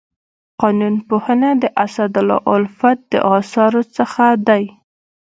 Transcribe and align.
قانون 0.61 0.95
پوهنه 1.07 1.49
د 1.63 1.65
اسدالله 1.85 2.39
الفت 2.55 2.97
د 3.11 3.13
اثارو 3.37 3.81
څخه 3.97 4.25
دی. 4.47 4.63